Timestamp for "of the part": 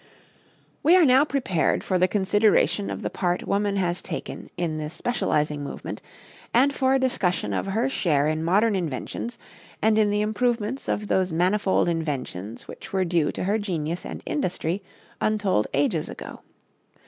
2.89-3.47